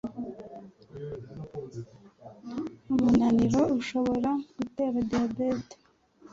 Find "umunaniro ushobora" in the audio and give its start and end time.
2.93-4.31